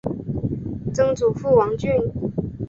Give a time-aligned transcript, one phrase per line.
[0.95, 1.93] 曾祖父王俊。